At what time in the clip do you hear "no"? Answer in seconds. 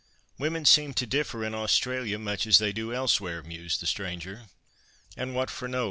5.67-5.79